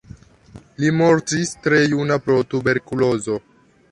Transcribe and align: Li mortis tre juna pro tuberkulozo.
Li 0.83 0.89
mortis 1.01 1.51
tre 1.67 1.83
juna 1.93 2.19
pro 2.29 2.39
tuberkulozo. 2.55 3.37